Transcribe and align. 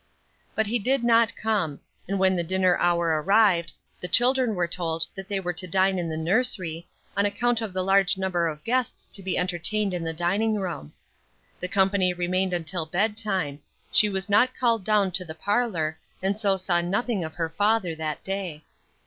But 0.55 0.65
he 0.65 0.79
did 0.79 1.03
not 1.03 1.35
come; 1.35 1.79
and 2.07 2.17
when 2.17 2.35
the 2.35 2.43
dinner 2.43 2.75
hour 2.79 3.21
arrived, 3.21 3.73
the 3.99 4.07
children 4.07 4.55
were 4.55 4.67
told 4.67 5.05
that 5.13 5.27
they 5.27 5.39
were 5.39 5.53
to 5.53 5.67
dine 5.67 5.99
in 5.99 6.09
the 6.09 6.17
nursery, 6.17 6.87
on 7.15 7.27
account 7.27 7.61
of 7.61 7.71
the 7.71 7.83
large 7.83 8.17
number 8.17 8.47
of 8.47 8.63
guests 8.63 9.07
to 9.13 9.21
be 9.21 9.37
entertained 9.37 9.93
in 9.93 10.03
the 10.03 10.11
dining 10.11 10.55
room. 10.55 10.91
The 11.59 11.67
company 11.67 12.13
remained 12.15 12.51
until 12.51 12.87
bedtime; 12.87 13.61
she 13.91 14.09
was 14.09 14.27
not 14.27 14.55
called 14.59 14.83
down 14.83 15.11
to 15.11 15.23
the 15.23 15.35
parlor; 15.35 15.99
and 16.19 16.35
so 16.35 16.57
saw 16.57 16.81
nothing 16.81 17.23
of 17.23 17.35
her 17.35 17.49
father 17.49 17.93
that 17.93 18.23
day. 18.23 18.63